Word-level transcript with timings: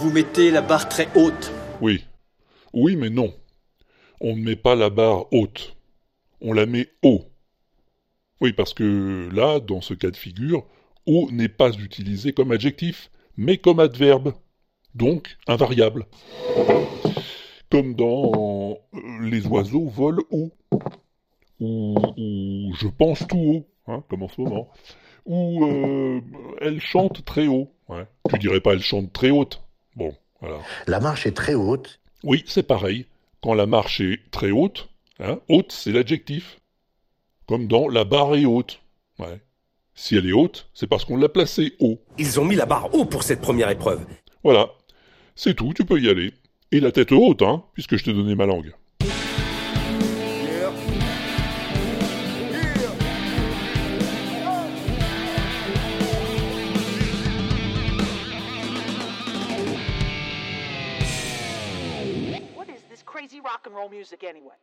vous 0.00 0.10
mettez 0.10 0.50
la 0.50 0.62
barre 0.62 0.88
très 0.88 1.08
haute. 1.14 1.52
Oui. 1.82 2.02
Oui, 2.72 2.96
mais 2.96 3.10
non. 3.10 3.34
On 4.22 4.34
ne 4.34 4.42
met 4.42 4.56
pas 4.56 4.74
la 4.74 4.88
barre 4.88 5.30
haute. 5.30 5.76
On 6.40 6.54
la 6.54 6.64
met 6.64 6.88
haut. 7.02 7.26
Oui, 8.40 8.54
parce 8.54 8.72
que 8.72 9.28
là, 9.30 9.60
dans 9.60 9.82
ce 9.82 9.92
cas 9.92 10.10
de 10.10 10.16
figure, 10.16 10.64
haut 11.04 11.28
n'est 11.30 11.50
pas 11.50 11.70
utilisé 11.72 12.32
comme 12.32 12.50
adjectif, 12.50 13.10
mais 13.36 13.58
comme 13.58 13.78
adverbe. 13.78 14.32
Donc, 14.94 15.36
invariable. 15.46 16.06
Comme 17.70 17.94
dans 17.94 18.78
euh, 18.94 19.00
Les 19.20 19.46
oiseaux 19.46 19.86
volent 19.86 20.24
haut. 20.30 20.50
Ou, 21.60 22.72
Je 22.80 22.88
pense 22.88 23.26
tout 23.28 23.36
haut, 23.36 23.66
hein, 23.86 24.02
comme 24.08 24.22
en 24.22 24.28
ce 24.28 24.40
moment. 24.40 24.70
Ou 25.26 25.66
euh, 25.66 26.20
Elle 26.62 26.80
chante 26.80 27.22
très 27.26 27.48
haut. 27.48 27.70
Tu 28.30 28.38
dirais 28.38 28.60
pas 28.60 28.72
Elle 28.72 28.82
chante 28.82 29.12
très 29.12 29.28
haute. 29.28 29.62
Bon, 29.96 30.14
voilà. 30.40 30.58
La 30.86 31.00
marche 31.00 31.26
est 31.26 31.36
très 31.36 31.54
haute. 31.54 32.00
Oui, 32.22 32.44
c'est 32.46 32.62
pareil. 32.62 33.06
Quand 33.42 33.54
la 33.54 33.66
marche 33.66 34.00
est 34.00 34.20
très 34.30 34.50
haute, 34.50 34.88
hein, 35.18 35.40
haute, 35.48 35.72
c'est 35.72 35.92
l'adjectif. 35.92 36.60
Comme 37.46 37.66
dans 37.66 37.88
La 37.88 38.04
barre 38.04 38.36
est 38.36 38.44
haute. 38.44 38.80
Ouais. 39.18 39.40
Si 39.94 40.16
elle 40.16 40.26
est 40.26 40.32
haute, 40.32 40.68
c'est 40.72 40.86
parce 40.86 41.04
qu'on 41.04 41.16
l'a 41.16 41.28
placée 41.28 41.74
haut. 41.80 42.00
Ils 42.18 42.38
ont 42.40 42.44
mis 42.44 42.56
la 42.56 42.66
barre 42.66 42.94
haut 42.94 43.04
pour 43.04 43.22
cette 43.22 43.40
première 43.40 43.70
épreuve. 43.70 44.06
Voilà. 44.44 44.70
C'est 45.34 45.54
tout, 45.54 45.72
tu 45.74 45.84
peux 45.84 46.00
y 46.00 46.08
aller. 46.08 46.32
Et 46.72 46.80
la 46.80 46.92
tête 46.92 47.12
haute, 47.12 47.42
hein, 47.42 47.64
puisque 47.74 47.96
je 47.96 48.04
t'ai 48.04 48.12
donné 48.12 48.34
ma 48.34 48.46
langue. 48.46 48.72
Crazy 63.20 63.40
rock 63.40 63.66
and 63.66 63.74
roll 63.74 63.90
music 63.90 64.24
anyway? 64.24 64.54